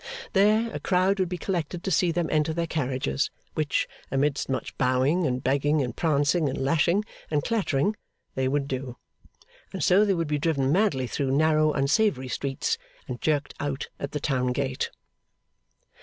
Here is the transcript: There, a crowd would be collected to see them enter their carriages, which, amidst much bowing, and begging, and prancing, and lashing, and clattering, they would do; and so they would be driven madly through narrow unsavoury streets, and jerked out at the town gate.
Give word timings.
There, 0.33 0.71
a 0.73 0.79
crowd 0.79 1.19
would 1.19 1.29
be 1.29 1.37
collected 1.37 1.83
to 1.83 1.91
see 1.91 2.11
them 2.11 2.27
enter 2.31 2.53
their 2.53 2.65
carriages, 2.65 3.29
which, 3.53 3.87
amidst 4.09 4.49
much 4.49 4.75
bowing, 4.79 5.27
and 5.27 5.43
begging, 5.43 5.83
and 5.83 5.95
prancing, 5.95 6.49
and 6.49 6.57
lashing, 6.57 7.05
and 7.29 7.43
clattering, 7.43 7.95
they 8.33 8.47
would 8.47 8.67
do; 8.67 8.97
and 9.71 9.83
so 9.83 10.03
they 10.03 10.15
would 10.15 10.27
be 10.27 10.39
driven 10.39 10.71
madly 10.71 11.05
through 11.05 11.29
narrow 11.37 11.71
unsavoury 11.71 12.29
streets, 12.29 12.79
and 13.07 13.21
jerked 13.21 13.53
out 13.59 13.89
at 13.99 14.11
the 14.11 14.19
town 14.19 14.53
gate. 14.53 14.89